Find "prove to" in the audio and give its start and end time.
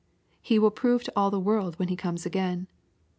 0.71-1.13